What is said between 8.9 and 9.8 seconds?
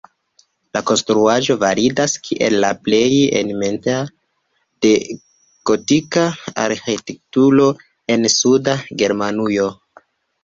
Germanujo.